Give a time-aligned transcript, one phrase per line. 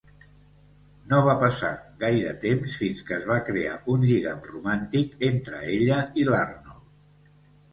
[1.09, 1.69] No va passar
[2.03, 7.33] gaire temps fins que es va crear un lligam romàntic entre ella i l'Arnold.